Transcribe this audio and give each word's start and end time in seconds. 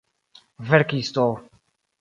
verkisto 0.69 1.27